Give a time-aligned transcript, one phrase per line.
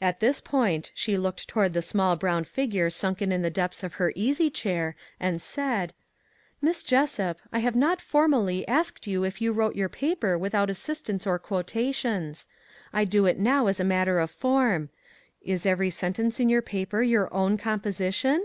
[0.00, 3.94] At this point she looked toward the small brown figure sunken in the depths of
[3.94, 5.92] her easy chair and said:"
[6.62, 11.26] Miss Jessup, I have not formally asked you if you wrote your paper without assistance
[11.26, 12.48] or 384 "THE EXACT TRUTH" quotations.
[12.92, 14.90] I do it now as a matter of form.
[15.42, 18.44] Is every sentence in your paper your own com position